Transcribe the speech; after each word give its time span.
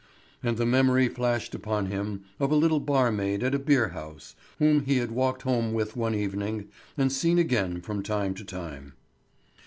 And 0.41 0.57
the 0.57 0.65
memory 0.65 1.07
flashed 1.09 1.53
upon 1.53 1.85
him 1.85 2.23
of 2.39 2.49
a 2.49 2.55
little 2.55 2.79
barmaid 2.79 3.43
at 3.43 3.53
a 3.53 3.59
beer 3.59 3.89
house, 3.89 4.33
whom 4.57 4.85
he 4.85 4.97
had 4.97 5.11
walked 5.11 5.43
home 5.43 5.73
with 5.73 5.95
one 5.95 6.15
evening, 6.15 6.69
and 6.97 7.11
seen 7.11 7.37
again 7.37 7.81
from 7.81 8.01
time 8.01 8.33
to 8.33 8.43
time. 8.43 8.93